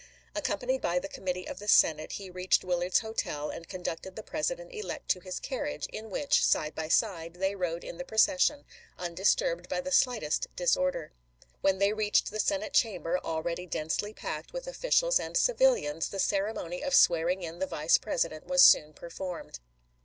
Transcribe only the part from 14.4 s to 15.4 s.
with officials and